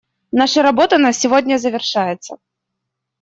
Наша 0.31 0.63
работа 0.63 0.97
на 0.97 1.13
сегодня 1.13 1.59
завершается. 1.59 2.37